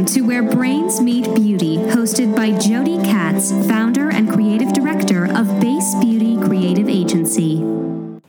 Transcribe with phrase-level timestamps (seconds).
[0.00, 5.60] Welcome to Where Brains Meet Beauty, hosted by Jody Katz, founder and creative director of
[5.60, 7.58] Base Beauty Creative Agency.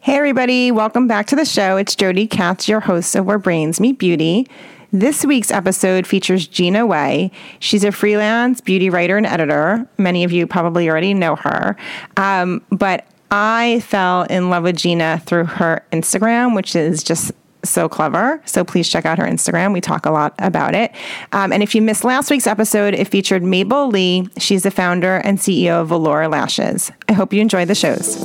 [0.02, 1.78] Hey, everybody, welcome back to the show.
[1.78, 4.50] It's Jody Katz, your host of Where Brains Meet Beauty.
[4.92, 7.32] This week's episode features Gina Way.
[7.60, 9.88] She's a freelance beauty writer and editor.
[9.98, 11.78] Many of you probably already know her.
[12.18, 17.32] Um, but I fell in love with Gina through her Instagram, which is just
[17.64, 18.42] so clever.
[18.46, 19.74] So please check out her Instagram.
[19.74, 20.92] We talk a lot about it.
[21.32, 24.30] Um, and if you missed last week's episode, it featured Mabel Lee.
[24.38, 26.92] She's the founder and CEO of Velour Lashes.
[27.08, 28.18] I hope you enjoy the shows.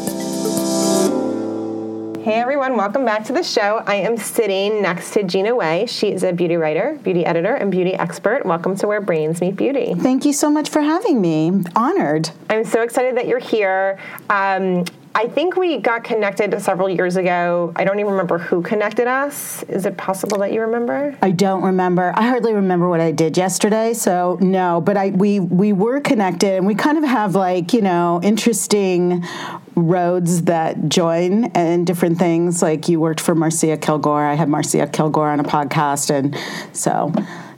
[2.26, 3.84] Hey everyone, welcome back to the show.
[3.86, 5.86] I am sitting next to Gina Way.
[5.86, 8.44] She is a beauty writer, beauty editor, and beauty expert.
[8.44, 9.94] Welcome to Where Brains Meet Beauty.
[9.94, 11.62] Thank you so much for having me.
[11.76, 12.30] Honored.
[12.50, 14.00] I'm so excited that you're here.
[14.28, 17.72] Um, I think we got connected several years ago.
[17.74, 19.62] I don't even remember who connected us.
[19.62, 21.16] Is it possible that you remember?
[21.22, 22.12] I don't remember.
[22.14, 24.82] I hardly remember what I did yesterday, so no.
[24.82, 29.24] But I we we were connected, and we kind of have like you know interesting
[29.74, 32.60] roads that join and different things.
[32.60, 34.22] Like you worked for Marcia Kilgore.
[34.22, 36.36] I had Marcia Kilgore on a podcast, and
[36.76, 37.10] so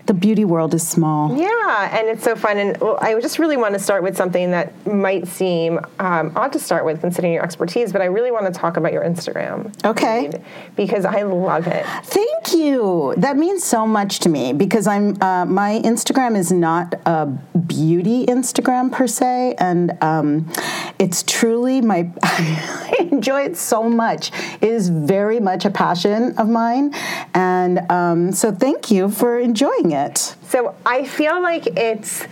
[0.09, 1.37] the beauty world is small.
[1.37, 2.57] Yeah, and it's so fun.
[2.57, 6.53] And well, I just really want to start with something that might seem um, odd
[6.55, 9.73] to start with, considering your expertise, but I really want to talk about your Instagram.
[9.85, 10.43] Okay.
[10.77, 11.85] Because I love it.
[12.05, 13.15] Thank you.
[13.19, 18.25] That means so much to me because I'm uh, my Instagram is not a beauty
[18.25, 20.51] Instagram per se, and um,
[20.99, 22.11] it's truly my.
[22.23, 24.33] I enjoy it so much.
[24.63, 26.95] It is very much a passion of mine,
[27.35, 30.37] and um, so thank you for enjoying it it.
[30.49, 32.25] So I feel like it's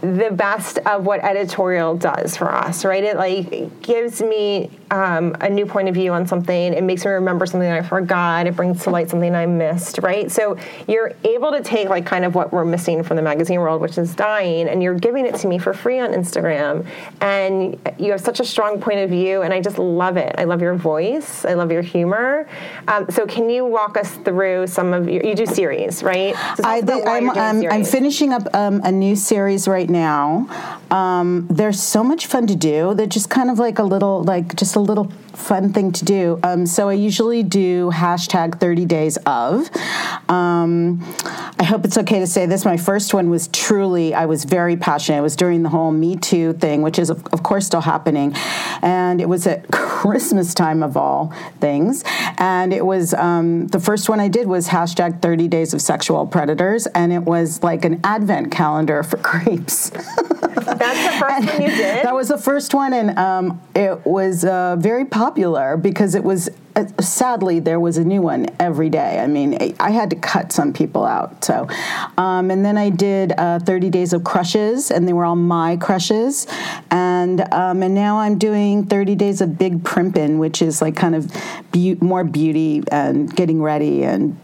[0.00, 3.02] the best of what editorial does for us, right?
[3.02, 6.72] It like gives me um, a new point of view on something.
[6.72, 8.46] It makes me remember something I forgot.
[8.46, 10.30] It brings to light something I missed, right?
[10.30, 10.56] So
[10.86, 13.98] you're able to take like kind of what we're missing from the magazine world, which
[13.98, 16.86] is dying, and you're giving it to me for free on Instagram.
[17.20, 20.34] And you have such a strong point of view, and I just love it.
[20.38, 21.44] I love your voice.
[21.44, 22.48] I love your humor.
[22.86, 25.24] Um, so can you walk us through some of your?
[25.24, 26.34] You do series, right?
[26.56, 30.46] So I, am I'm, I'm, finishing up um, a new series right now.
[30.90, 32.94] Um, they're so much fun to do.
[32.94, 36.38] They're just kind of like a little, like just a little fun thing to do.
[36.42, 39.68] Um, so I usually do hashtag 30 days of.
[40.28, 41.00] Um,
[41.58, 42.66] I hope it's okay to say this.
[42.66, 45.18] My first one was truly, I was very passionate.
[45.18, 48.34] It was during the whole Me Too thing, which is, of, of course, still happening.
[48.82, 52.04] And it was at Christmas time of all things.
[52.36, 56.26] And it was um, the first one I did was hashtag 30 days of sexual
[56.26, 56.86] predators.
[56.88, 59.88] And it was like an advent calendar for creeps.
[59.90, 62.04] That's the first one you did?
[62.04, 62.92] That was the first one.
[62.92, 66.50] And um, it was uh, very popular because it was
[67.00, 69.18] sadly there was a new one every day.
[69.18, 71.68] I mean i had to cut some people out so
[72.16, 75.76] um, and then i did uh, 30 days of crushes and they were all my
[75.76, 76.46] crushes
[76.90, 81.14] and um, and now i'm doing 30 days of big primping which is like kind
[81.14, 81.32] of
[81.72, 84.38] be- more beauty and getting ready and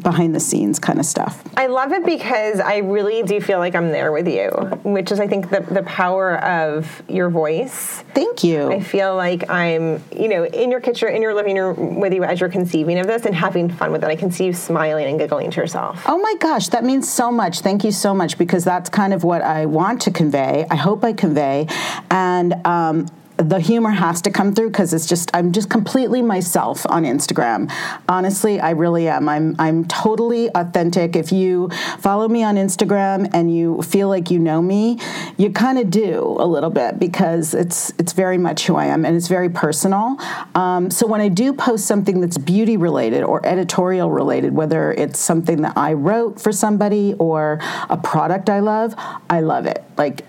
[0.00, 1.42] behind the scenes kind of stuff.
[1.56, 4.50] I love it because I really do feel like I'm there with you,
[4.84, 8.02] which is I think the the power of your voice.
[8.14, 8.72] Thank you.
[8.72, 12.24] I feel like I'm, you know, in your kitchen, in your living room with you
[12.24, 14.08] as you're conceiving of this and having fun with it.
[14.08, 16.02] I can see you smiling and giggling to yourself.
[16.06, 17.60] Oh my gosh, that means so much.
[17.60, 20.66] Thank you so much because that's kind of what I want to convey.
[20.70, 21.66] I hope I convey,
[22.10, 23.06] and um,
[23.38, 27.72] the humor has to come through because it's just I'm just completely myself on Instagram.
[28.08, 29.28] Honestly, I really am.
[29.28, 31.14] I'm I'm totally authentic.
[31.14, 34.98] If you follow me on Instagram and you feel like you know me,
[35.36, 39.04] you kind of do a little bit because it's it's very much who I am
[39.04, 40.16] and it's very personal.
[40.56, 45.20] Um, so when I do post something that's beauty related or editorial related, whether it's
[45.20, 48.94] something that I wrote for somebody or a product I love,
[49.30, 49.84] I love it.
[49.96, 50.24] Like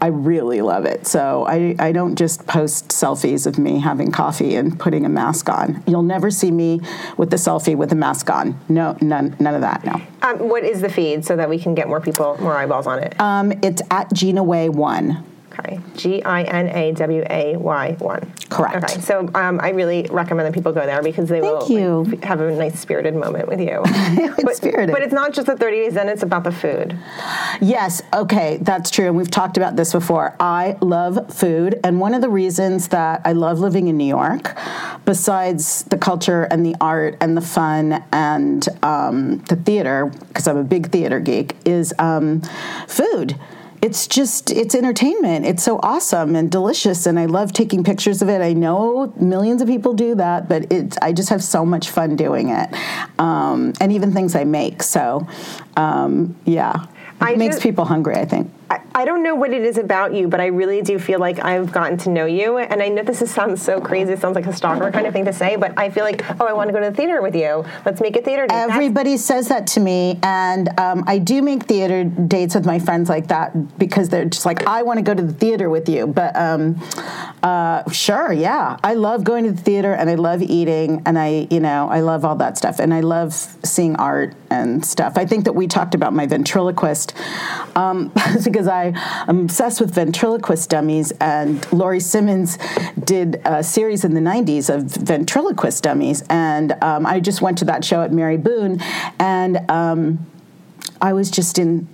[0.00, 1.06] I really love it.
[1.06, 5.48] So I, I don't just post selfies of me having coffee and putting a mask
[5.48, 5.82] on.
[5.86, 6.80] You'll never see me
[7.16, 8.58] with the selfie with a mask on.
[8.68, 9.84] No, none, none of that.
[9.84, 10.00] No.
[10.22, 13.02] Um, what is the feed so that we can get more people, more eyeballs on
[13.02, 13.18] it?
[13.20, 15.24] Um, it's at Gina Way One.
[15.58, 18.32] Okay, G I N A W A Y one.
[18.48, 18.76] Correct.
[18.76, 22.24] Okay, so um, I really recommend that people go there because they Thank will like,
[22.24, 23.82] have a nice spirited moment with you.
[23.86, 24.92] it's but, spirited.
[24.92, 26.98] But it's not just the 30 days, then it's about the food.
[27.60, 29.06] Yes, okay, that's true.
[29.06, 30.36] And we've talked about this before.
[30.38, 31.80] I love food.
[31.82, 34.56] And one of the reasons that I love living in New York,
[35.04, 40.58] besides the culture and the art and the fun and um, the theater, because I'm
[40.58, 42.42] a big theater geek, is um,
[42.86, 43.38] food
[43.86, 45.46] it's just it's entertainment.
[45.46, 48.42] It's so awesome and delicious, and I love taking pictures of it.
[48.42, 52.16] I know millions of people do that, but it's I just have so much fun
[52.16, 52.68] doing it,
[53.20, 54.82] um, and even things I make.
[54.82, 55.28] So,
[55.76, 56.88] um, yeah, it
[57.20, 58.16] I makes people hungry.
[58.16, 58.50] I think.
[58.68, 61.44] I, I don't know what it is about you, but I really do feel like
[61.44, 62.58] I've gotten to know you.
[62.58, 64.12] And I know this is, sounds so crazy.
[64.12, 66.46] It sounds like a stalker kind of thing to say, but I feel like, oh,
[66.46, 67.64] I want to go to the theater with you.
[67.84, 68.54] Let's make a theater date.
[68.54, 72.78] That's- Everybody says that to me, and um, I do make theater dates with my
[72.78, 75.88] friends like that because they're just like, I want to go to the theater with
[75.88, 76.06] you.
[76.06, 76.80] But um,
[77.42, 81.46] uh, sure, yeah, I love going to the theater, and I love eating, and I,
[81.50, 85.16] you know, I love all that stuff, and I love seeing art and stuff.
[85.16, 87.14] I think that we talked about my ventriloquist
[87.76, 88.12] um,
[88.56, 88.94] because I
[89.28, 92.56] am obsessed with ventriloquist dummies, and Laurie Simmons
[93.04, 97.66] did a series in the '90s of ventriloquist dummies, and um, I just went to
[97.66, 98.80] that show at Mary Boone,
[99.18, 100.24] and um,
[101.02, 101.86] I was just in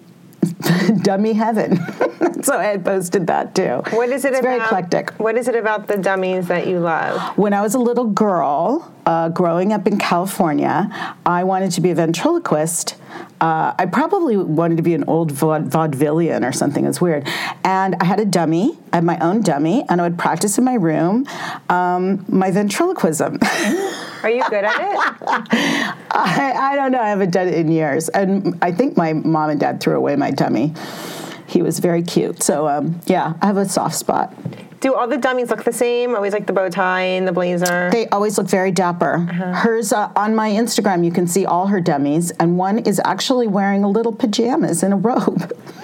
[1.03, 1.77] dummy heaven.
[2.43, 3.83] so I had posted that too.
[3.91, 4.51] What is it it's about?
[4.51, 5.11] Very eclectic.
[5.19, 7.37] What is it about the dummies that you love?
[7.39, 10.91] When I was a little girl, uh, growing up in California,
[11.25, 12.97] I wanted to be a ventriloquist.
[13.41, 16.87] Uh, I probably wanted to be an old vaud- vaudevillian or something.
[16.87, 17.29] It's weird.
[17.65, 18.79] And I had a dummy.
[18.93, 21.27] I had my own dummy, and I would practice in my room
[21.69, 23.39] um, my ventriloquism.
[24.23, 25.17] Are you good at it?
[26.11, 27.01] I, I don't know.
[27.01, 28.09] I haven't done it in years.
[28.09, 30.75] And I think my mom and dad threw away my dummy.
[31.47, 32.43] He was very cute.
[32.43, 34.35] So, um, yeah, I have a soft spot.
[34.81, 36.17] Do all the dummies look the same?
[36.17, 37.89] Always like the bow tie and the blazer?
[37.93, 39.19] They always look very dapper.
[39.19, 43.47] Hers uh, on my Instagram, you can see all her dummies, and one is actually
[43.47, 45.53] wearing a little pajamas and a robe.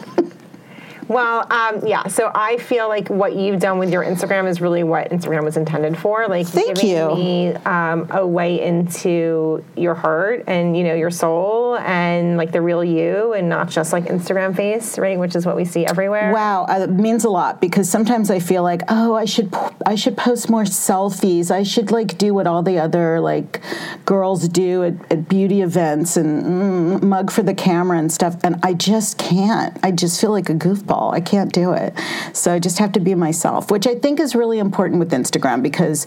[1.09, 2.07] Well, um, yeah.
[2.09, 5.57] So I feel like what you've done with your Instagram is really what Instagram was
[5.57, 6.29] intended for.
[6.29, 7.15] Like Thank giving you.
[7.15, 12.61] me um, a way into your heart and you know your soul and like the
[12.61, 15.19] real you, and not just like Instagram face, right?
[15.19, 16.33] Which is what we see everywhere.
[16.33, 19.55] Wow, uh, it means a lot because sometimes I feel like, oh, I should
[19.85, 21.51] I should post more selfies.
[21.51, 23.61] I should like do what all the other like
[24.05, 28.57] girls do at, at beauty events and mm, mug for the camera and stuff, and
[28.63, 29.77] I just can't.
[29.83, 31.13] I just feel like a goofball.
[31.13, 31.95] I can't do it.
[32.33, 35.63] So I just have to be myself, which I think is really important with Instagram
[35.63, 36.07] because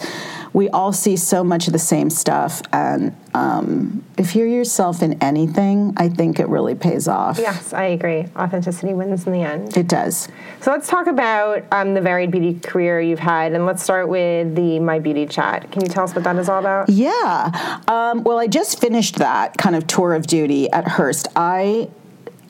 [0.54, 5.22] we all see so much of the same stuff, and um, if you're yourself in
[5.22, 7.38] anything, I think it really pays off.
[7.40, 8.26] Yes, I agree.
[8.36, 9.76] Authenticity wins in the end.
[9.78, 10.28] It does.
[10.62, 14.56] So let's talk about um, the varied beauty career you've had, and let's start with
[14.56, 15.72] the My Beauty Chat.
[15.72, 16.90] Can you tell us what that is all about?
[16.90, 17.82] Yeah.
[17.88, 21.28] Um, well, I just finished that kind of tour of duty at Hearst.
[21.36, 21.90] I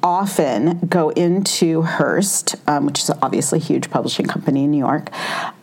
[0.03, 5.11] often go into Hearst, um, which is obviously a huge publishing company in New York,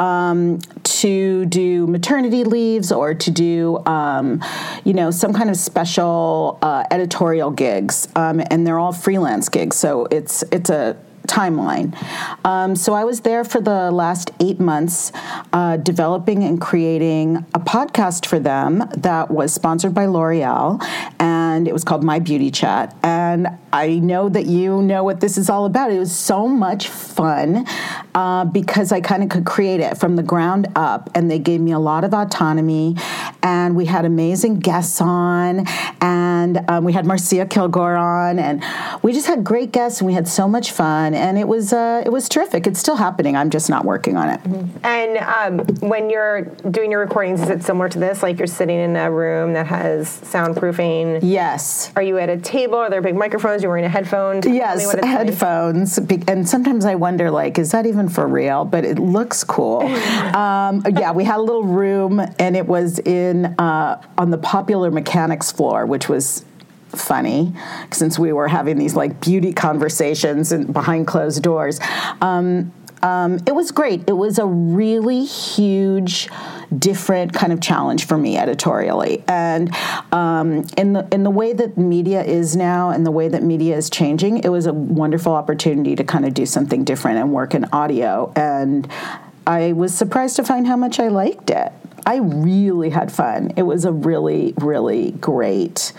[0.00, 4.42] um, to do maternity leaves or to do, um,
[4.84, 9.76] you know, some kind of special uh, editorial gigs, um, and they're all freelance gigs.
[9.76, 10.96] So it's it's a
[11.28, 11.94] timeline.
[12.44, 15.12] Um, so I was there for the last eight months,
[15.52, 20.82] uh, developing and creating a podcast for them that was sponsored by L'Oreal,
[21.20, 22.96] and it was called My Beauty Chat.
[23.02, 25.92] And I know that you know what this is all about.
[25.92, 27.66] It was so much fun
[28.14, 31.60] uh, because I kind of could create it from the ground up, and they gave
[31.60, 32.96] me a lot of autonomy.
[33.42, 35.66] And we had amazing guests on,
[36.00, 38.64] and um, we had Marcia Kilgore on, and
[39.02, 42.02] we just had great guests, and we had so much fun, and it was uh,
[42.04, 42.66] it was terrific.
[42.66, 43.36] It's still happening.
[43.36, 44.40] I'm just not working on it.
[44.84, 48.22] And um, when you're doing your recordings, is it similar to this?
[48.22, 51.20] Like you're sitting in a room that has soundproofing.
[51.22, 51.92] Yes.
[51.96, 52.76] Are you at a table?
[52.76, 53.62] Are there big microphones?
[53.62, 54.40] You're wearing a headphone?
[54.44, 55.04] Yes, like.
[55.04, 58.64] headphones, Be- and sometimes I wonder, like, is that even for real?
[58.64, 59.80] But it looks cool.
[60.34, 64.90] um, yeah, we had a little room, and it was in uh, on the popular
[64.90, 66.44] mechanics floor, which was
[66.90, 67.52] funny
[67.90, 71.80] since we were having these like beauty conversations and behind closed doors.
[72.20, 74.08] Um, um, it was great.
[74.08, 76.28] It was a really huge,
[76.76, 79.74] different kind of challenge for me editorially, and
[80.12, 83.76] um, in the in the way that media is now, and the way that media
[83.76, 87.54] is changing, it was a wonderful opportunity to kind of do something different and work
[87.54, 88.32] in audio.
[88.34, 88.88] And
[89.46, 91.72] I was surprised to find how much I liked it.
[92.04, 93.52] I really had fun.
[93.56, 95.92] It was a really, really great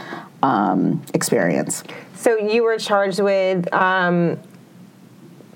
[0.44, 1.84] um, experience.
[2.16, 4.40] So you were charged with um,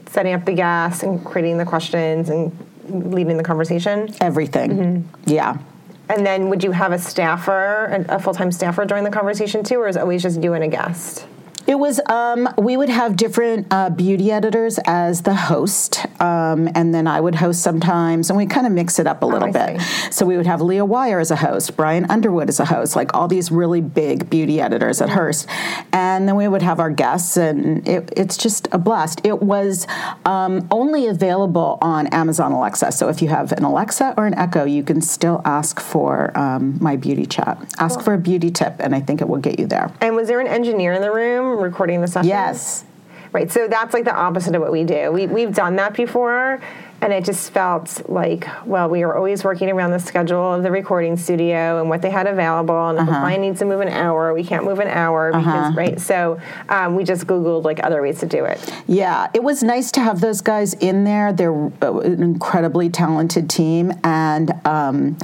[0.07, 2.51] setting up the gas and creating the questions and
[2.89, 4.13] leading the conversation.
[4.21, 5.09] Everything.
[5.25, 5.57] Yeah.
[6.09, 9.63] And then would you have a staffer, a, a full time staffer during the conversation
[9.63, 11.25] too, or is it always just you and a guest?
[11.65, 16.93] It was, um, we would have different uh, beauty editors as the host, um, and
[16.93, 19.51] then I would host sometimes, and we kind of mix it up a little I
[19.51, 19.81] bit.
[19.81, 20.11] see.
[20.11, 23.13] So we would have Leah Wyar as a host, Brian Underwood as a host, like
[23.13, 25.47] all these really big beauty editors at Hearst.
[25.93, 29.21] And then we would have our guests, and it, it's just a blast.
[29.23, 29.87] It was
[30.25, 32.91] um, only available on Amazon Alexa.
[32.91, 36.77] So if you have an Alexa or an Echo, you can still ask for um,
[36.81, 37.57] my beauty chat.
[37.79, 39.93] Ask for a beauty tip, and I think it will get you there.
[40.01, 42.29] And was there an engineer in the room recording the session?
[42.29, 42.85] Yes.
[43.31, 43.51] Right.
[43.51, 45.11] So that's like the opposite of what we do.
[45.11, 46.61] We, we've done that before,
[47.01, 50.69] and it just felt like, well, we were always working around the schedule of the
[50.69, 52.89] recording studio and what they had available.
[52.89, 53.11] And if Uh-huh.
[53.11, 55.99] the client needs to move an hour, we can't move an hour because, right?
[55.99, 58.71] So um, we just Googled like other ways to do it.
[58.85, 61.33] Yeah, it was nice to have those guys in there.
[61.33, 65.17] They're uh, an incredibly talented team, and um,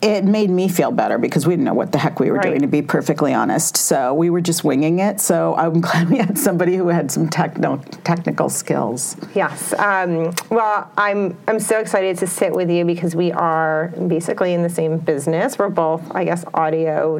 [0.00, 2.50] it made me feel better because we didn't know what the heck we were Right.
[2.50, 3.76] doing, to be perfectly honest.
[3.76, 5.20] So we were just winging it.
[5.20, 9.16] So I'm glad we had somebody who had some techno- technical skills.
[9.34, 9.72] Yes.
[9.74, 14.62] Um, well, I'm I'm so excited to sit with you because we are basically in
[14.62, 15.58] the same business.
[15.58, 17.18] We're both, I guess, audio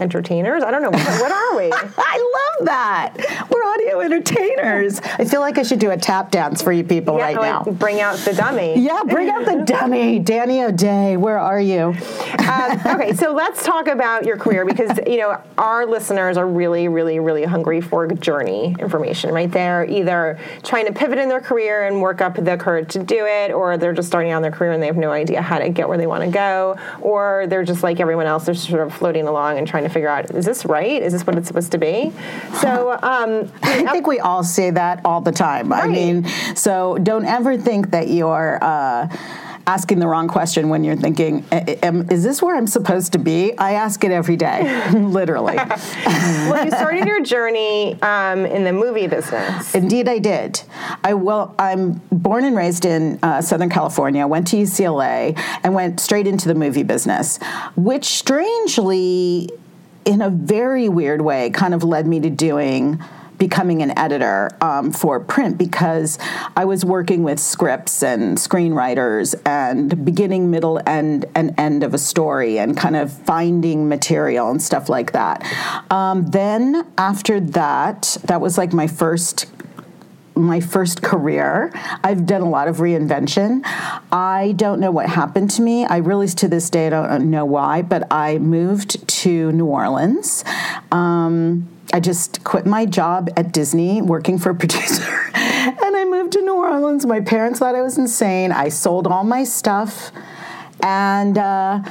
[0.00, 0.62] entertainers.
[0.62, 1.70] I don't know what, what are we.
[1.72, 3.48] I love that.
[3.50, 5.00] We're audio entertainers.
[5.00, 7.64] I feel like I should do a tap dance for you people Yeah, right now.
[7.72, 8.78] Bring out the dummy.
[8.78, 10.18] Yeah, bring out the dummy.
[10.18, 11.94] Danny O'Day, where are you?
[12.48, 16.88] um, okay, so let's talk about your career because you know our listeners are really,
[16.88, 19.32] really, really hungry for journey information.
[19.32, 23.02] Right, they're either trying to pivot in their career and work up the courage to
[23.02, 25.58] do it, or they're just starting out their career and they have no idea how
[25.58, 28.86] to get where they want to go, or they're just like everyone else, they're sort
[28.86, 31.02] of floating along and trying to figure out is this right?
[31.02, 32.12] Is this what it's supposed to be?
[32.60, 32.98] So.
[33.02, 35.72] Um, I think we all say that all the time.
[35.72, 39.08] I mean, so don't ever think that you're uh,
[39.66, 43.56] asking the wrong question when you're thinking, is this where I'm supposed to be?
[43.56, 45.54] I ask it every day, literally.
[45.56, 49.74] well, you started your journey um, in the movie business.
[49.74, 50.60] Indeed, I did.
[51.04, 54.26] I well, I'm born and raised in uh, Southern California.
[54.26, 57.38] Went to UCLA and went straight into the movie business,
[57.76, 59.50] which strangely,
[60.10, 63.00] in a very weird way, kind of led me to doing
[63.38, 66.18] becoming an editor um, for print because
[66.56, 71.98] I was working with scripts and screenwriters and beginning, middle, and and end of a
[71.98, 75.46] story and kind of finding material and stuff like that.
[75.92, 79.46] Um, then after that, that was like my first
[80.34, 81.72] my first career.
[82.02, 83.62] I've done a lot of reinvention.
[84.12, 85.84] I don't know what happened to me.
[85.84, 90.44] I really, to this day, I don't know why, but I moved to New Orleans.
[90.92, 96.32] Um, I just quit my job at Disney working for a producer and I moved
[96.32, 97.04] to New Orleans.
[97.04, 98.52] My parents thought I was insane.
[98.52, 100.12] I sold all my stuff
[100.82, 101.82] and, uh,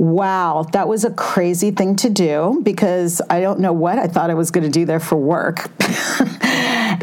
[0.00, 4.30] Wow, that was a crazy thing to do because I don't know what I thought
[4.30, 5.70] I was going to do there for work.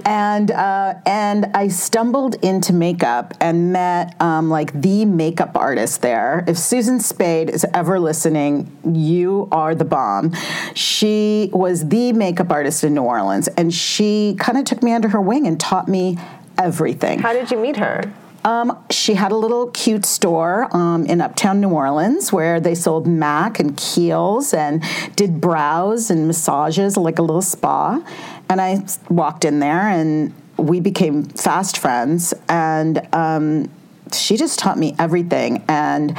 [0.08, 6.46] and uh, and I stumbled into makeup and met um, like the makeup artist there.
[6.48, 10.34] If Susan Spade is ever listening, you are the bomb.
[10.74, 15.10] She was the makeup artist in New Orleans, and she kind of took me under
[15.10, 16.18] her wing and taught me
[16.58, 17.20] everything.
[17.20, 18.10] How did you meet her?
[18.48, 23.06] Um, she had a little cute store um, in uptown New Orleans where they sold
[23.06, 24.82] MAC and Kiehl's and
[25.18, 28.02] did brows and massages, like a little spa.
[28.50, 32.34] And I walked in there and we became fast friends.
[32.50, 33.70] And um,
[34.14, 35.64] she just taught me everything.
[35.68, 36.18] And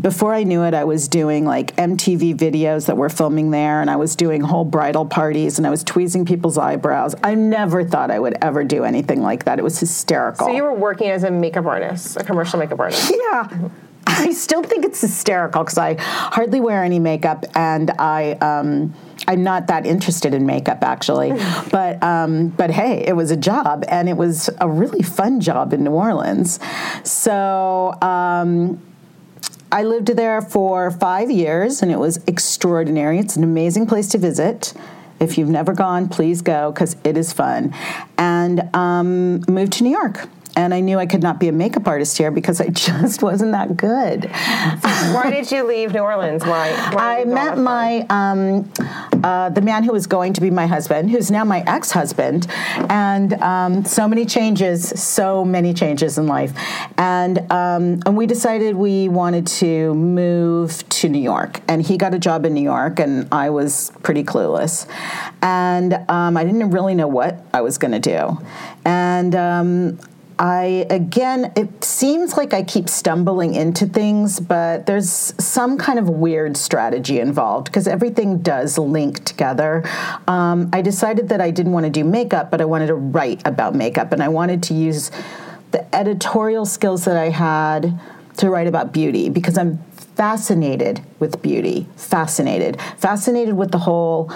[0.00, 3.90] before I knew it, I was doing like MTV videos that were filming there, and
[3.90, 7.14] I was doing whole bridal parties, and I was tweezing people's eyebrows.
[7.22, 9.58] I never thought I would ever do anything like that.
[9.58, 10.46] It was hysterical.
[10.46, 13.12] So you were working as a makeup artist, a commercial makeup artist.
[13.30, 13.68] Yeah.
[14.06, 18.32] I still think it's hysterical because I hardly wear any makeup and I.
[18.32, 18.94] Um,
[19.30, 21.30] I'm not that interested in makeup actually,
[21.70, 25.72] but um, but hey, it was a job and it was a really fun job
[25.72, 26.58] in New Orleans.
[27.04, 28.82] So um,
[29.70, 33.20] I lived there for five years and it was extraordinary.
[33.20, 34.74] It's an amazing place to visit.
[35.20, 37.72] If you've never gone, please go because it is fun.
[38.18, 40.28] And um, moved to New York.
[40.60, 43.52] And I knew I could not be a makeup artist here because I just wasn't
[43.52, 44.26] that good.
[44.30, 46.44] Why did you leave New Orleans?
[46.44, 46.70] Why?
[46.92, 48.70] why I did you go met my um,
[49.24, 52.46] uh, the man who was going to be my husband, who's now my ex-husband,
[52.90, 56.52] and um, so many changes, so many changes in life,
[56.98, 62.14] and um, and we decided we wanted to move to New York, and he got
[62.14, 64.86] a job in New York, and I was pretty clueless,
[65.42, 68.38] and um, I didn't really know what I was going to do,
[68.84, 70.00] and.
[70.40, 76.08] I, again, it seems like I keep stumbling into things, but there's some kind of
[76.08, 79.84] weird strategy involved because everything does link together.
[80.26, 83.46] Um, I decided that I didn't want to do makeup, but I wanted to write
[83.46, 85.10] about makeup, and I wanted to use
[85.72, 88.00] the editorial skills that I had
[88.38, 89.76] to write about beauty because I'm
[90.16, 94.32] fascinated with beauty, fascinated, fascinated with the whole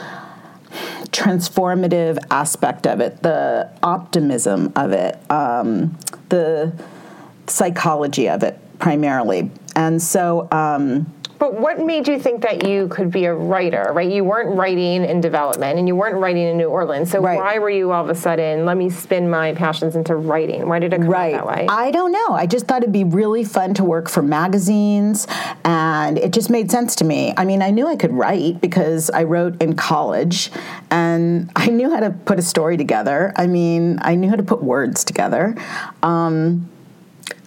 [1.15, 5.97] transformative aspect of it, the optimism of it, um,
[6.29, 6.73] the
[7.47, 9.49] psychology of it primarily.
[9.77, 14.11] And so, um, but what made you think that you could be a writer, right?
[14.11, 17.11] You weren't writing in development and you weren't writing in New Orleans.
[17.11, 17.39] So Right.
[17.39, 20.69] why were you all of a sudden, let me spin my passions into writing?
[20.69, 21.35] Why did it come right.
[21.35, 21.67] out that way?
[21.69, 22.29] I don't know.
[22.31, 25.27] I just thought it'd be really fun to work for magazines,
[25.65, 27.35] and it just made sense to me.
[27.37, 30.51] I mean, I knew I could write because I wrote in college,
[30.91, 33.33] and I knew how to put a story together.
[33.37, 35.55] I mean, I knew how to put words together.
[36.03, 36.71] Um,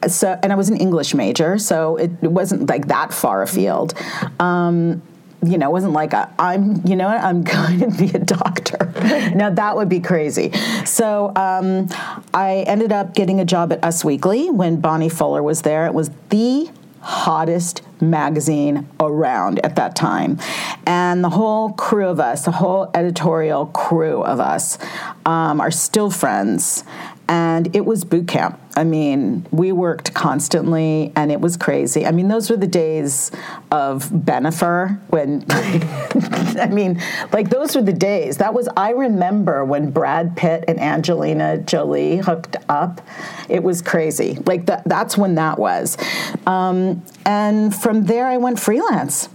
[0.08, 3.94] so, and I was an English major, so it, it wasn't like that far afield.
[4.40, 5.02] Um,
[5.44, 8.92] you know, it wasn't like i I'm, you know, I'm going to be a doctor.
[9.36, 10.52] now that would be crazy.
[10.86, 11.90] So um,
[12.34, 15.86] I ended up getting a job at Us Weekly when Bonnie Fuller was there.
[15.86, 16.70] It was the
[17.02, 20.40] hottest magazine around at that time.
[20.86, 24.78] And the whole crew of us, the whole editorial crew of us,
[25.26, 26.84] um, are still friends.
[27.30, 28.58] And it was boot camp.
[28.78, 32.06] I mean, we worked constantly and it was crazy.
[32.06, 33.32] I mean, those were the days
[33.72, 37.02] of Bennifer when, I mean,
[37.34, 38.38] like those were the days.
[38.38, 43.02] That was, I remember when Brad Pitt and Angelina Jolie hooked up.
[43.50, 44.38] It was crazy.
[44.46, 45.98] Like that, that's when that was.
[46.46, 49.30] Um, and from there, I went freelance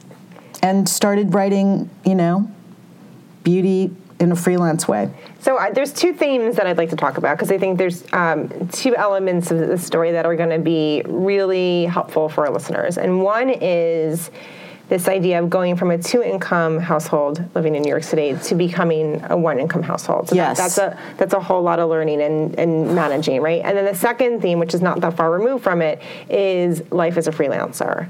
[0.63, 2.51] and started writing, you know,
[3.45, 3.91] beauty
[4.21, 5.11] in a freelance way.
[5.41, 8.69] So there's two themes that I'd like to talk about because I think there's um,
[8.69, 12.99] two elements of the story that are going to be really helpful for our listeners.
[12.99, 14.31] And one is
[14.93, 19.25] this idea of going from a two-income household living in New York City to becoming
[19.31, 20.29] a one-income household.
[20.29, 20.59] So that- Yes.
[20.59, 23.63] that's a that's a whole lot of learning and, and managing, right?
[23.65, 27.17] And then the second theme, which is not that far removed from it, is life
[27.17, 28.07] as a freelancer.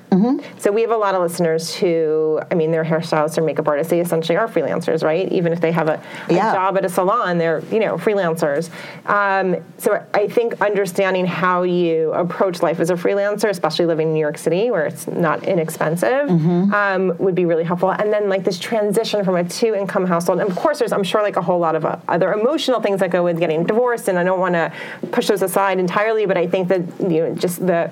[0.58, 3.90] So we have a lot of listeners who, I mean, they're hairstylists or makeup artists.
[3.90, 5.30] They essentially are freelancers, right?
[5.30, 6.52] Even if they have a, a Yeah.
[6.52, 8.70] job at a salon, they're you know freelancers.
[9.06, 14.14] Um, so I think understanding how you approach life as a freelancer, especially living in
[14.14, 16.28] New York City where it's not inexpensive,
[16.72, 17.90] um, would be really helpful.
[17.90, 21.22] And then like this transition from a two-income household, and of course, there's I'm sure
[21.22, 24.18] like a whole lot of uh, other emotional things that go with getting divorced, and
[24.18, 24.72] I don't want to
[25.12, 27.90] push those aside entirely, but I think that you know just the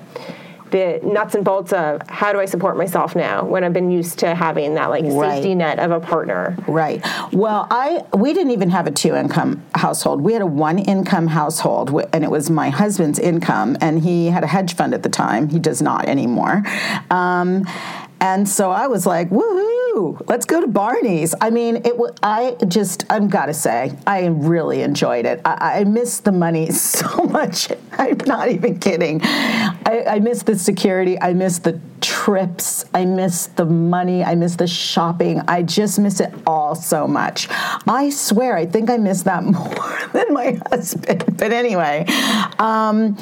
[0.71, 4.19] the nuts and bolts of how do I support myself now when I've been used
[4.19, 5.33] to having that like Right.
[5.35, 6.55] safety net of a partner.
[6.65, 7.05] Right.
[7.33, 10.21] Well, I we didn't even have a two income household.
[10.21, 14.43] We had a one income household, and it was my husband's income, and he had
[14.45, 15.49] a hedge fund at the time.
[15.49, 16.63] He does not anymore.
[17.09, 17.65] Um,
[18.21, 21.33] and so I was like, woohoo, let's go to Barney's.
[21.41, 21.97] I mean, it.
[21.97, 25.41] wa- I just, I've gotta say, I really enjoyed it.
[25.43, 27.69] I, I miss the money so much.
[27.97, 29.21] I'm not even kidding.
[29.23, 31.19] I, I miss the security.
[31.19, 32.85] I miss the trips.
[32.93, 34.23] I miss the money.
[34.23, 35.41] I miss the shopping.
[35.47, 37.47] I just miss it all so much.
[37.49, 41.25] I swear, I think I miss that more than my husband.
[41.37, 42.05] But anyway,
[42.59, 43.17] um,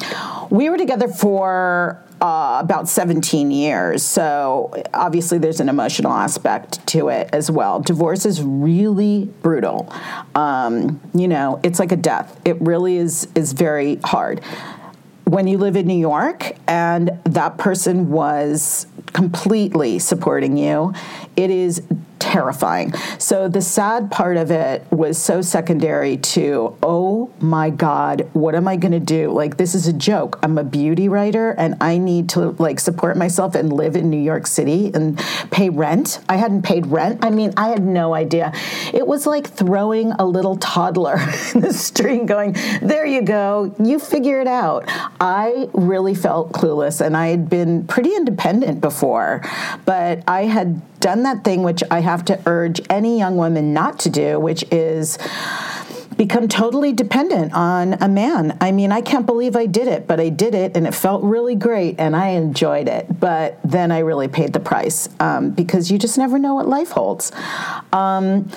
[0.50, 4.04] we were together for uh, about 17 years.
[4.04, 7.80] So obviously, there's an emotional aspect to it as well.
[7.80, 9.94] Divorce is really brutal.
[10.36, 12.40] Um, you know, it's like a death.
[12.46, 14.42] It really is is very hard
[15.30, 20.92] when you live in New York and that person was completely supporting you,
[21.36, 21.84] it is
[22.20, 22.94] terrifying.
[23.18, 28.68] So the sad part of it was so secondary to, oh my God, what am
[28.68, 29.32] I going to do?
[29.32, 30.40] Like, this is a joke.
[30.44, 34.22] I'm a beauty writer and I need to like support myself and live in New
[34.22, 35.18] York City and
[35.52, 36.20] pay rent.
[36.30, 37.26] I hadn't paid rent.
[37.26, 38.54] I mean, I had no idea.
[38.94, 41.18] It was like throwing a little toddler
[41.54, 44.86] in the street going, there you go, you figure it out.
[45.20, 49.42] I really felt clueless and I had been pretty independent before,
[49.86, 54.00] but I had done that thing which I have to urge any young woman not
[54.00, 55.18] to do, which is
[56.20, 58.58] become totally dependent on a man.
[58.60, 61.24] I mean, I can't believe I did it, but I did it and it felt
[61.24, 63.20] really great and I enjoyed it.
[63.20, 66.92] But then I really paid the price um, because you just never know what life
[66.92, 67.32] holds.
[67.94, 68.50] Um,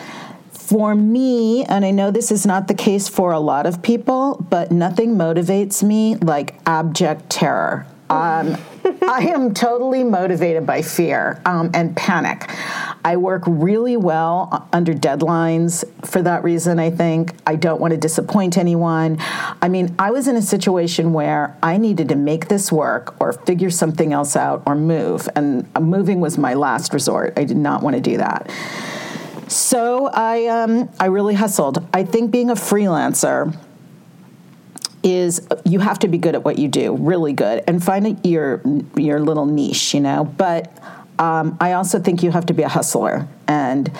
[0.50, 4.44] for me, and I know this is not the case for a lot of people,
[4.50, 7.86] but nothing motivates me like abject terror.
[8.10, 8.56] Um,
[9.12, 12.50] I am totally motivated by fear um, and panic.
[13.04, 17.34] I work really well under deadlines for that reason, I think.
[17.46, 19.18] I don't want to disappoint anyone.
[19.20, 23.34] I mean, I was in a situation where I needed to make this work or
[23.34, 27.34] figure something else out or move, and moving was my last resort.
[27.36, 28.50] I did not want to do that.
[29.46, 31.86] So I, um, I really hustled.
[31.92, 33.54] I think being a freelancer,
[35.02, 38.62] is you have to be good at what you do, really good, and find your
[38.96, 40.24] your little niche, you know.
[40.24, 40.72] But
[41.18, 43.90] um, I also think you have to be a hustler, and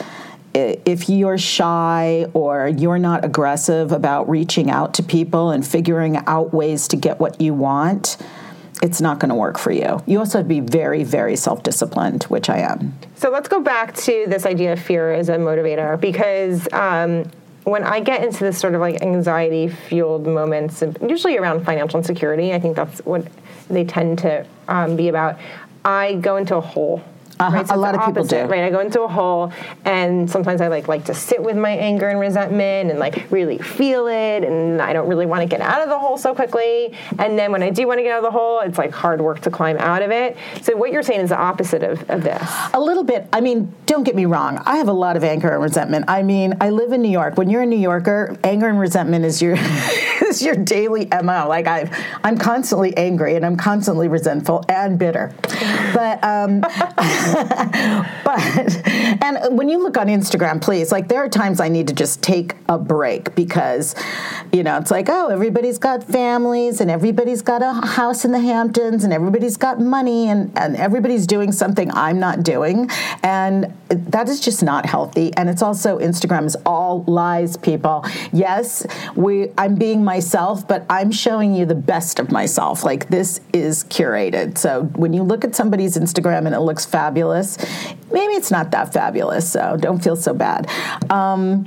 [0.54, 6.52] if you're shy or you're not aggressive about reaching out to people and figuring out
[6.52, 8.18] ways to get what you want,
[8.82, 10.02] it's not going to work for you.
[10.06, 12.98] You also have to be very, very self disciplined, which I am.
[13.14, 16.70] So let's go back to this idea of fear as a motivator because.
[16.72, 17.30] Um,
[17.64, 22.52] when I get into this sort of like anxiety fueled moments, usually around financial insecurity,
[22.52, 23.26] I think that's what
[23.68, 25.38] they tend to um, be about.
[25.84, 27.02] I go into a hole
[27.42, 27.56] uh-huh.
[27.62, 27.68] Right?
[27.68, 28.52] So a lot of opposite, people do.
[28.52, 29.52] Right, I go into a hole,
[29.84, 33.58] and sometimes I like like to sit with my anger and resentment and like really
[33.58, 36.94] feel it, and I don't really want to get out of the hole so quickly.
[37.18, 39.20] And then when I do want to get out of the hole, it's like hard
[39.20, 40.36] work to climb out of it.
[40.62, 42.42] So what you're saying is the opposite of, of this.
[42.74, 43.28] A little bit.
[43.32, 44.62] I mean, don't get me wrong.
[44.64, 46.06] I have a lot of anger and resentment.
[46.08, 47.36] I mean, I live in New York.
[47.36, 49.56] When you're a New Yorker, anger and resentment is your
[50.26, 51.46] is your daily mo.
[51.48, 51.90] Like I,
[52.24, 55.32] I'm constantly angry and I'm constantly resentful and bitter.
[55.94, 56.60] But um,
[58.24, 58.86] but
[59.22, 62.22] and when you look on Instagram, please, like there are times I need to just
[62.22, 63.94] take a break because,
[64.52, 68.40] you know, it's like, oh, everybody's got families and everybody's got a house in the
[68.40, 72.90] Hamptons and everybody's got money and, and everybody's doing something I'm not doing.
[73.22, 75.32] And that is just not healthy.
[75.36, 78.04] And it's also Instagram is all lies, people.
[78.32, 82.84] Yes, we I'm being myself, but I'm showing you the best of myself.
[82.84, 84.58] Like this is curated.
[84.58, 87.21] So when you look at somebody's Instagram and it looks fabulous,
[88.12, 90.68] maybe it's not that fabulous, so don't feel so bad.
[91.10, 91.66] Um,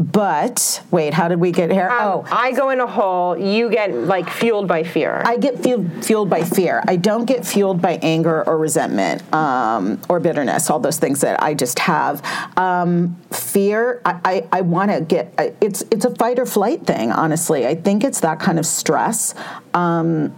[0.00, 1.90] but wait, how did we get here?
[1.90, 3.36] Um, oh, I go in a hole.
[3.36, 5.20] You get like fueled by fear.
[5.26, 6.82] I get fueled, fueled by fear.
[6.88, 10.70] I don't get fueled by anger or resentment um, or bitterness.
[10.70, 12.24] All those things that I just have.
[12.56, 14.00] Um, fear.
[14.06, 15.34] I, I, I want to get.
[15.60, 17.12] It's it's a fight or flight thing.
[17.12, 19.34] Honestly, I think it's that kind of stress.
[19.74, 20.34] Um,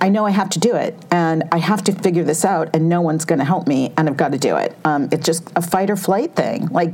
[0.00, 2.88] I know I have to do it, and I have to figure this out, and
[2.88, 4.76] no one's going to help me, and I've got to do it.
[4.84, 6.66] Um, it's just a fight or flight thing.
[6.68, 6.92] Like,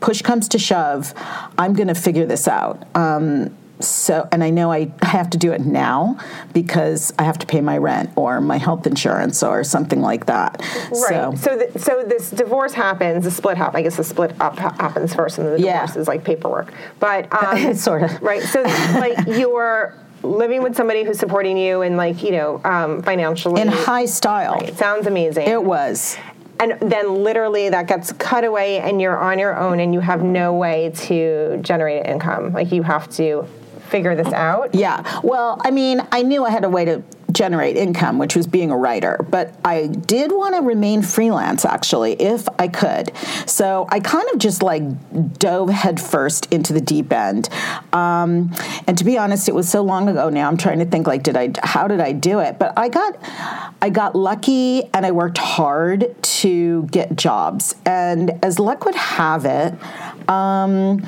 [0.00, 1.12] push comes to shove,
[1.58, 2.84] I'm going to figure this out.
[2.96, 6.18] Um, so, and I know I have to do it now
[6.52, 10.60] because I have to pay my rent or my health insurance or something like that.
[10.60, 10.90] Right.
[10.90, 13.74] So, so, so this divorce happens, the split up.
[13.74, 16.00] I guess the split up happens first, and the divorce yeah.
[16.00, 16.72] is like paperwork.
[16.98, 18.42] But um, sort of right.
[18.42, 23.60] So, like you're living with somebody who's supporting you and like you know um, financially
[23.60, 24.54] in high style.
[24.54, 24.76] Right.
[24.76, 25.48] Sounds amazing.
[25.48, 26.16] It was.
[26.60, 30.24] And then literally that gets cut away, and you're on your own, and you have
[30.24, 32.52] no way to generate income.
[32.52, 33.46] Like you have to
[33.90, 34.74] figure this out.
[34.74, 35.20] Yeah.
[35.22, 38.70] Well, I mean, I knew I had a way to generate income, which was being
[38.70, 39.24] a writer.
[39.28, 43.12] But I did want to remain freelance, actually, if I could.
[43.46, 44.82] So I kind of just like
[45.38, 47.48] dove headfirst into the deep end.
[47.92, 48.54] Um,
[48.86, 50.48] and to be honest, it was so long ago now.
[50.48, 51.52] I'm trying to think like, did I?
[51.62, 52.58] How did I do it?
[52.58, 53.18] But I got,
[53.82, 57.74] I got lucky, and I worked hard to get jobs.
[57.84, 59.74] And as luck would have it.
[60.28, 61.06] Um,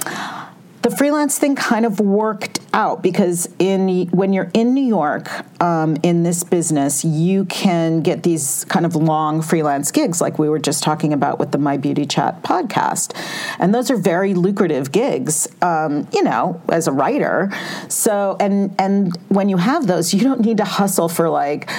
[0.82, 5.28] the freelance thing kind of worked out because in when you're in New York
[5.60, 10.48] um, in this business, you can get these kind of long freelance gigs, like we
[10.48, 13.14] were just talking about with the My Beauty Chat podcast,
[13.58, 17.50] and those are very lucrative gigs, um, you know, as a writer.
[17.88, 21.70] So and and when you have those, you don't need to hustle for like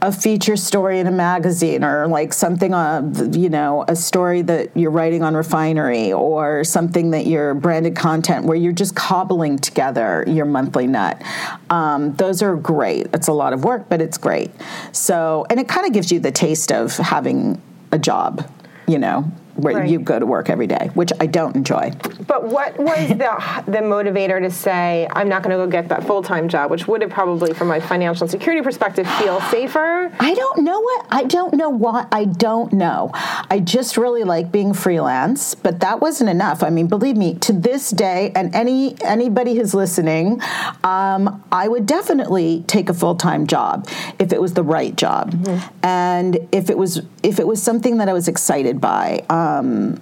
[0.00, 4.74] a feature story in a magazine or like something on you know a story that
[4.76, 10.24] you're writing on refinery or something that you're branded content where you're just cobbling together
[10.26, 11.22] your monthly nut.
[11.70, 13.08] Um, those are great.
[13.12, 14.50] It's a lot of work but it's great.
[14.92, 18.50] So and it kind of gives you the taste of having a job
[18.88, 19.90] you know where right.
[19.90, 21.92] you go to work every day, which I don't enjoy.
[22.26, 23.28] But what was the
[23.66, 26.86] the motivator to say I'm not going to go get that full time job, which
[26.86, 30.12] would have probably, from my financial security perspective, feel safer?
[30.20, 33.10] I don't know what I don't know what I don't know.
[33.14, 36.62] I just really like being freelance, but that wasn't enough.
[36.62, 40.40] I mean, believe me, to this day, and any anybody who's listening,
[40.84, 43.88] um, I would definitely take a full time job
[44.20, 45.84] if it was the right job, mm-hmm.
[45.84, 49.24] and if it was if it was something that I was excited by.
[49.28, 50.00] Um, um,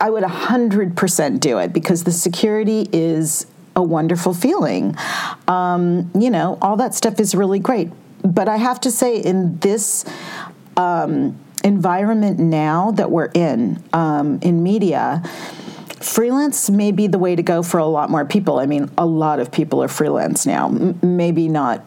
[0.00, 4.96] I would 100% do it because the security is a wonderful feeling.
[5.48, 7.90] Um, you know, all that stuff is really great.
[8.22, 10.04] But I have to say, in this,
[10.76, 15.22] um, environment now that we're in um, in media,
[16.00, 18.58] freelance may be the way to go for a lot more people.
[18.58, 20.68] I mean, a lot of people are freelance now.
[20.68, 21.84] M- maybe not.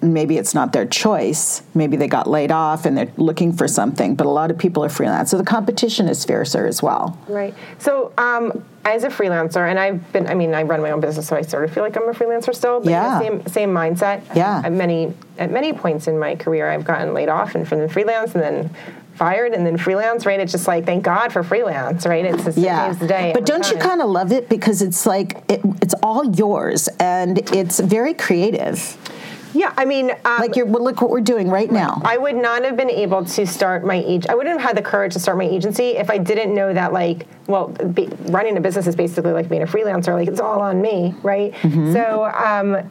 [0.00, 1.62] Maybe it's not their choice.
[1.74, 4.14] Maybe they got laid off and they're looking for something.
[4.14, 7.18] But a lot of people are freelance, so the competition is fiercer as well.
[7.28, 7.52] Right.
[7.78, 11.26] So, um, as a freelancer, and I've been, I mean, I run my own business,
[11.26, 12.80] so I sort of feel like I'm a freelancer still.
[12.80, 13.18] But Yeah.
[13.20, 14.22] Same, same mindset.
[14.36, 14.62] Yeah.
[14.64, 17.88] At many, at many points in my career, I've gotten laid off and from then
[17.88, 18.70] freelance and then
[19.16, 20.24] fired and then freelance.
[20.24, 20.38] Right.
[20.38, 22.06] It's just like thank God for freelance.
[22.06, 22.24] Right.
[22.24, 23.32] It's just Yeah, saves the day.
[23.34, 27.38] but don't you kind of love it because it's like it, it's all yours and
[27.52, 28.96] it's very creative.
[29.54, 29.72] Yeah.
[29.76, 32.00] I mean, um, Like you're well, look what we're doing right now.
[32.04, 34.26] I would not have been able to start my age.
[34.26, 36.92] I wouldn't have had the courage to start my agency if I didn't know that,
[36.92, 40.12] like, well, be, running a business is basically like being a freelancer.
[40.14, 41.54] Like, it's all on me, right?
[41.92, 42.90] So, um,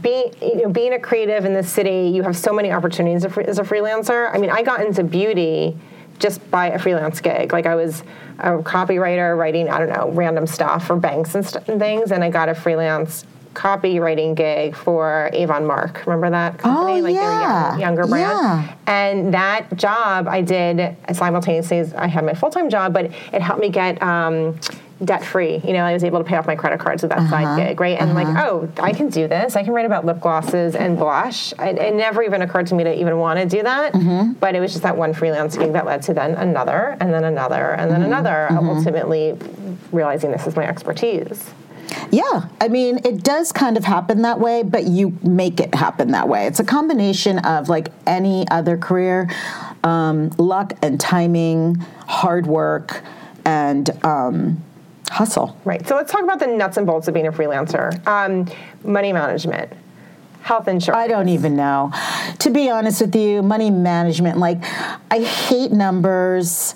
[0.00, 3.36] being you know, being a creative in the city, you have so many opportunities as
[3.36, 4.34] a, as a freelancer.
[4.34, 5.76] I mean, I got into beauty
[6.18, 7.52] just by a freelance gig.
[7.52, 8.02] Like, I was
[8.38, 12.22] a copywriter writing, I don't know, random stuff for banks and, st- and things, and
[12.24, 16.04] I got a freelance copywriting gig for Avon Mark.
[16.06, 17.00] Remember that company?
[17.00, 17.70] Oh, like their yeah.
[17.72, 18.22] young, younger brand.
[18.40, 18.74] Yeah.
[18.86, 23.42] And that job I did simultaneously as I had my full time job, but it
[23.42, 24.58] helped me get um,
[25.04, 25.60] debt free.
[25.64, 27.30] You know, I was able to pay off my credit cards with that Uh-huh.
[27.30, 27.98] side gig, right?
[28.00, 29.56] And like, oh, I can do this.
[29.56, 31.52] I can write about lip glosses and blush.
[31.58, 33.94] It, it never even occurred to me to even want to do that.
[33.94, 34.34] Mm-hmm.
[34.34, 37.24] But it was just that one freelance gig that led to then another, and then
[37.24, 38.00] another, and Mm-hmm.
[38.00, 38.48] then another.
[38.52, 39.36] Ultimately,
[39.90, 41.50] realizing this is my expertise.
[42.10, 46.12] Yeah, I mean, it does kind of happen that way, but you make it happen
[46.12, 46.46] that way.
[46.46, 49.28] It's a combination of like any other career
[49.84, 51.76] um, luck and timing,
[52.06, 53.02] hard work,
[53.44, 54.62] and um,
[55.10, 55.56] hustle.
[55.64, 55.86] Right.
[55.86, 58.06] So let's talk about the nuts and bolts of being a freelancer.
[58.06, 58.46] Um,
[58.84, 59.72] money management,
[60.42, 60.98] health insurance.
[60.98, 61.92] I don't even know.
[62.40, 64.58] To be honest with you, money management, like,
[65.10, 66.74] I hate numbers.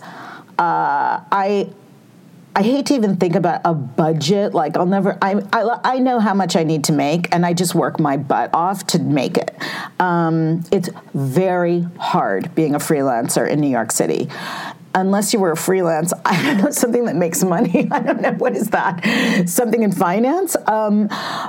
[0.59, 1.71] Uh, I.
[2.57, 4.55] I hate to even think about a budget.
[4.55, 5.19] Like I'll never.
[5.21, 8.17] I, I I know how much I need to make, and I just work my
[8.17, 9.51] butt off to make it.
[9.99, 14.29] Um, it's very hard being a freelancer in New York City.
[14.97, 17.89] Unless you were a freelance, I don't know something that makes money.
[17.91, 19.49] I don't know what is that.
[19.49, 20.55] Something in finance.
[20.69, 21.09] Um,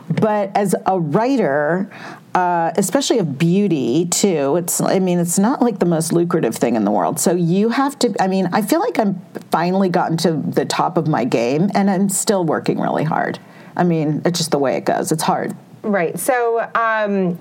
[0.09, 1.87] but as a writer,
[2.35, 4.57] uh, especially of beauty too.
[4.57, 7.17] It's I mean it's not like the most lucrative thing in the world.
[7.17, 8.13] So you have to.
[8.19, 9.19] I mean I feel like I'm
[9.51, 13.39] finally gotten to the top of my game, and I'm still working really hard.
[13.77, 15.13] I mean it's just the way it goes.
[15.13, 15.55] It's hard.
[15.81, 16.19] Right.
[16.19, 17.39] So um,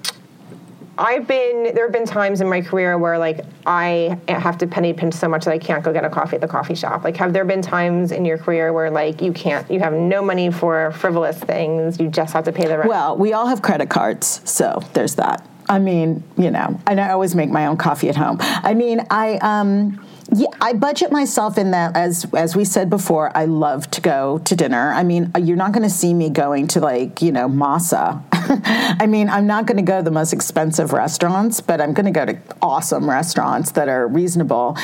[0.97, 4.93] I've been there have been times in my career where like I have to penny
[4.93, 7.05] pinch so much that I can't go get a coffee at the coffee shop.
[7.05, 10.23] Like have there been times in your career where like you can't you have no
[10.23, 12.89] money for frivolous things, you just have to pay the rent?
[12.89, 15.47] Well, we all have credit cards, so there's that.
[15.69, 18.37] I mean, you know, and I always make my own coffee at home.
[18.41, 23.37] I mean, I um yeah, I budget myself in that as as we said before,
[23.37, 24.93] I love to go to dinner.
[24.93, 28.23] I mean, you're not going to see me going to like, you know, Masa.
[29.01, 32.07] I mean, I'm not going to go to the most expensive restaurants, but I'm going
[32.07, 34.77] to go to awesome restaurants that are reasonable.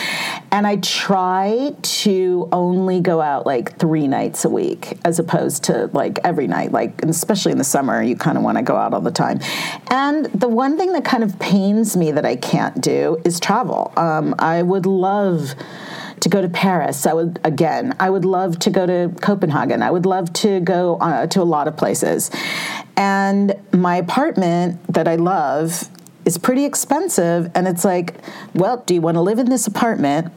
[0.50, 5.90] And I try to only go out like 3 nights a week as opposed to
[5.92, 6.72] like every night.
[6.72, 9.40] Like especially in the summer, you kind of want to go out all the time.
[9.90, 13.92] And the one thing that kind of pains me that I can't do is travel.
[13.96, 15.54] Um, I would love
[16.20, 17.06] to go to Paris.
[17.06, 17.96] I would again.
[17.98, 19.82] I would love to go to Copenhagen.
[19.82, 22.30] I would love to go uh, to a lot of places.
[22.96, 25.88] And my apartment that I love
[26.24, 28.14] is pretty expensive and it's like
[28.54, 30.30] well do you want to live in this apartment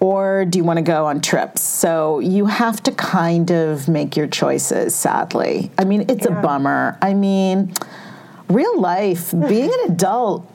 [0.00, 1.62] or do you want to go on trips?
[1.62, 5.70] So you have to kind of make your choices sadly.
[5.78, 6.98] I mean it's a bummer.
[7.02, 7.74] I mean
[8.48, 10.50] real life being an adult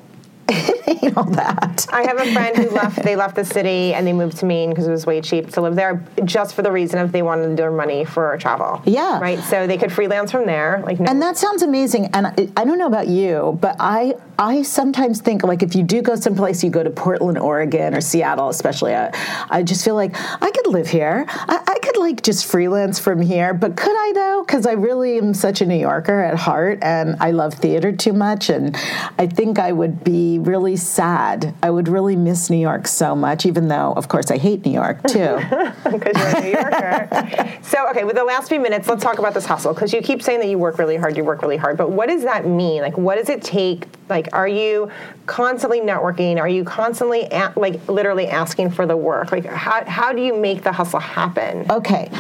[0.88, 3.04] ain't all that I have a friend who left.
[3.04, 5.62] They left the city and they moved to Maine because it was way cheap to
[5.62, 8.82] live there, just for the reason of they wanted their money for travel.
[8.86, 9.20] Yeah.
[9.20, 9.40] right.
[9.40, 10.82] So they could freelance from there.
[10.86, 12.08] Like, no, And that sounds amazing.
[12.14, 15.84] And I, I don't know about you, but I I sometimes think like if you
[15.84, 18.96] do go someplace, you go to Portland, Oregon, or Seattle, especially.
[18.96, 19.12] I,
[19.50, 21.26] I just feel like I could live here.
[21.28, 23.54] I, I could like just freelance from here.
[23.54, 24.44] But could I though?
[24.46, 28.14] Because I really am such a New Yorker at heart, and I love theater too
[28.14, 28.50] much.
[28.50, 28.76] And
[29.18, 31.54] I think I would be really sad.
[31.62, 34.74] I would really miss New York so much, even though, of course, I hate New
[34.74, 35.36] York too.
[35.84, 37.60] because you're a New Yorker.
[37.62, 40.22] so, okay, with the last few minutes, let's talk about this hustle because you keep
[40.22, 42.82] saying that you work really hard, you work really hard, but what does that mean?
[42.82, 43.86] Like, what does it take?
[44.12, 44.92] Like, are you
[45.26, 46.38] constantly networking?
[46.38, 49.32] Are you constantly, a- like, literally asking for the work?
[49.32, 51.66] Like, how, how do you make the hustle happen?
[51.72, 52.12] Okay.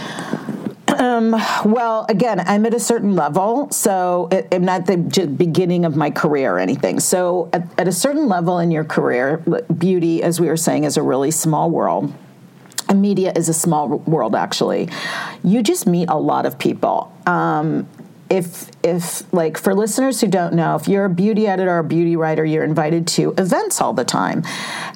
[0.98, 1.32] Um,
[1.66, 6.12] well, again, I'm at a certain level, so it, I'm not the beginning of my
[6.12, 7.02] career or anything.
[7.02, 9.38] So, at, at a certain level in your career,
[9.78, 12.14] beauty, as we were saying, is a really small world.
[12.94, 14.90] Media is a small world, actually.
[15.44, 17.12] You just meet a lot of people.
[17.26, 17.88] Um,
[18.32, 21.84] if if like for listeners who don't know if you're a beauty editor or a
[21.84, 24.42] beauty writer you're invited to events all the time.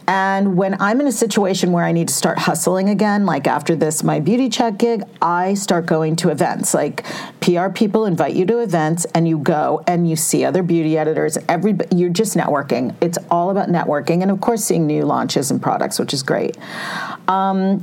[0.08, 3.76] And when i'm in a situation where i need to start hustling again like after
[3.76, 6.74] this my beauty chat gig i start going to events.
[6.74, 7.06] Like
[7.42, 11.38] pr people invite you to events and you go and you see other beauty editors.
[11.50, 12.96] Every you're just networking.
[13.02, 16.58] It's all about networking and of course seeing new launches and products which is great.
[17.28, 17.82] Um,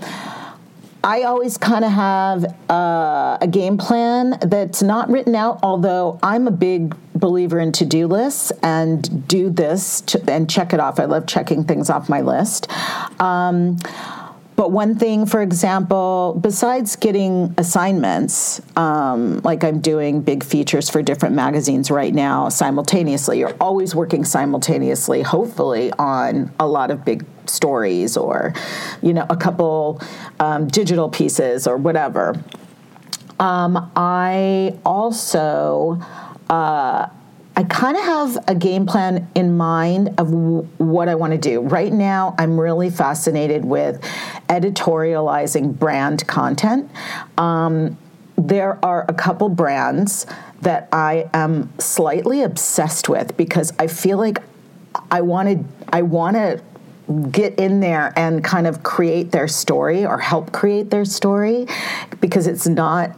[1.04, 6.46] I always kind of have uh, a game plan that's not written out, although I'm
[6.46, 11.00] a big believer in to do lists and do this to, and check it off.
[11.00, 12.70] I love checking things off my list.
[13.20, 13.78] Um,
[14.54, 21.02] but one thing, for example, besides getting assignments, um, like I'm doing big features for
[21.02, 27.24] different magazines right now simultaneously, you're always working simultaneously, hopefully, on a lot of big
[27.46, 28.54] stories or,
[29.02, 30.00] you know, a couple
[30.40, 32.34] um, digital pieces or whatever.
[33.38, 36.00] Um, I also.
[36.48, 37.08] Uh,
[37.54, 41.38] I kind of have a game plan in mind of w- what I want to
[41.38, 41.60] do.
[41.60, 44.00] Right now, I'm really fascinated with
[44.48, 46.90] editorializing brand content.
[47.36, 47.98] Um,
[48.36, 50.26] there are a couple brands
[50.62, 54.38] that I am slightly obsessed with because I feel like
[55.10, 56.62] I want to I want to
[57.30, 61.66] get in there and kind of create their story or help create their story
[62.20, 63.16] because it's not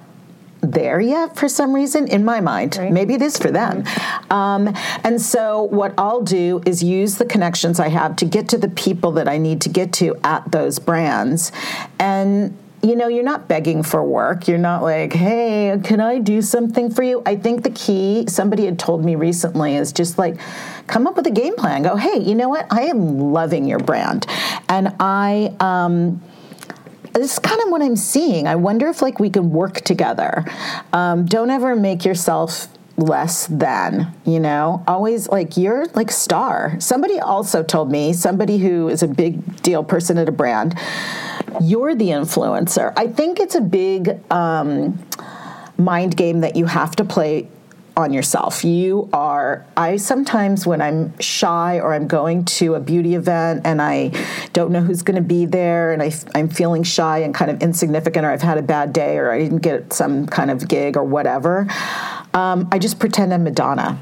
[0.73, 2.77] there yet for some reason in my mind.
[2.77, 2.90] Right.
[2.90, 3.83] Maybe it is for them.
[3.83, 4.33] Mm-hmm.
[4.33, 8.59] Um, and so, what I'll do is use the connections I have to get to
[8.59, 11.53] the people that I need to get to at those brands.
[11.99, 14.47] And you know, you're not begging for work.
[14.47, 17.23] You're not like, hey, can I do something for you?
[17.25, 20.38] I think the key, somebody had told me recently, is just like,
[20.87, 21.83] come up with a game plan.
[21.83, 22.66] Go, hey, you know what?
[22.70, 24.27] I am loving your brand.
[24.68, 26.23] And I, um,
[27.14, 28.47] this is kind of what I'm seeing.
[28.47, 30.44] I wonder if like we can work together.
[30.92, 34.83] Um, don't ever make yourself less than you know?
[34.87, 36.76] Always like you're like star.
[36.80, 40.78] Somebody also told me somebody who is a big deal person at a brand
[41.61, 42.92] you're the influencer.
[42.96, 44.98] I think it's a big um,
[45.78, 47.48] mind game that you have to play
[47.96, 48.64] on yourself.
[48.64, 53.80] You are, I sometimes when I'm shy or I'm going to a beauty event and
[53.80, 54.11] I
[54.52, 57.62] don't know who's going to be there and I, am feeling shy and kind of
[57.62, 60.96] insignificant or I've had a bad day or I didn't get some kind of gig
[60.96, 61.68] or whatever,
[62.35, 63.99] um, I just pretend I'm Madonna.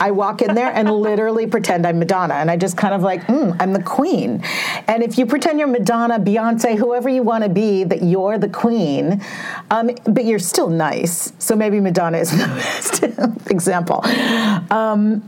[0.00, 3.22] I walk in there and literally pretend I'm Madonna, and I just kind of like,
[3.26, 4.42] mm, I'm the queen.
[4.88, 8.48] And if you pretend you're Madonna, Beyonce, whoever you want to be, that you're the
[8.48, 9.22] queen,
[9.70, 11.32] um, but you're still nice.
[11.38, 13.02] So maybe Madonna is the best
[13.50, 14.04] example.
[14.70, 15.22] Um,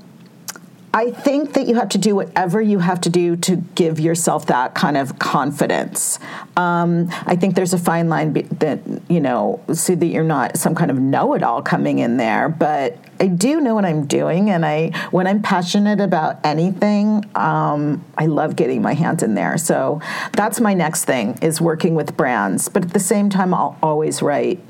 [0.94, 4.46] I think that you have to do whatever you have to do to give yourself
[4.46, 6.18] that kind of confidence.
[6.56, 10.58] Um, I think there's a fine line be- that, you know, so that you're not
[10.58, 14.06] some kind of know it all coming in there, but I do know what I'm
[14.06, 14.50] doing.
[14.50, 19.56] And I, when I'm passionate about anything, um, I love getting my hands in there.
[19.56, 20.00] So
[20.32, 22.68] that's my next thing is working with brands.
[22.68, 24.60] But at the same time, I'll always write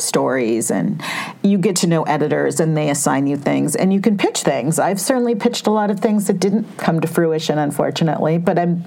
[0.00, 1.02] stories and
[1.42, 4.78] you get to know editors and they assign you things and you can pitch things.
[4.78, 8.84] I've certainly pitched a lot of things that didn't come to fruition unfortunately, but I'm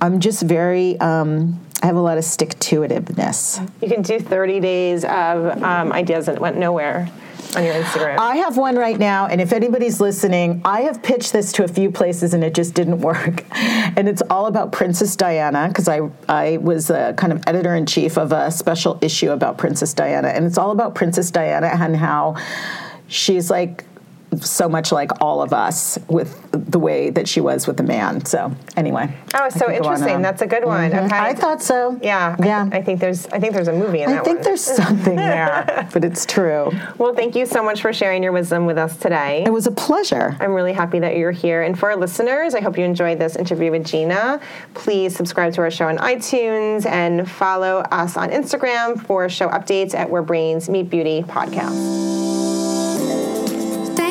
[0.00, 3.60] I'm just very um, I have a lot of stick to itiveness.
[3.80, 7.08] You can do 30 days of um, ideas that went nowhere
[7.58, 8.18] on your Instagram?
[8.18, 11.68] I have one right now, and if anybody's listening, I have pitched this to a
[11.68, 13.44] few places and it just didn't work.
[13.52, 17.86] And it's all about Princess Diana because I I was a kind of editor in
[17.86, 21.96] chief of a special issue about Princess Diana, and it's all about Princess Diana and
[21.96, 22.36] how
[23.08, 23.84] she's like
[24.36, 28.24] so much like all of us with the way that she was with the man.
[28.24, 29.14] So anyway.
[29.34, 30.22] Oh, so interesting.
[30.22, 30.90] That's a good one.
[30.90, 31.06] Mm-hmm.
[31.06, 31.16] Okay.
[31.16, 31.98] I thought so.
[32.02, 32.36] Yeah.
[32.42, 32.64] Yeah.
[32.66, 34.38] I, th- I, think there's I think there's a movie in I that I think
[34.38, 34.44] one.
[34.44, 36.70] there's something there, but it's true.
[36.98, 39.44] Well, thank you so much for sharing your wisdom with us today.
[39.46, 40.36] It was a pleasure.
[40.40, 41.62] I'm really happy that you're here.
[41.62, 44.40] And for our listeners, I hope you enjoyed this interview with Gina.
[44.74, 49.94] Please subscribe to our show on iTunes and follow us on Instagram for show updates
[49.94, 52.18] at Where Brains Meet Beauty podcast.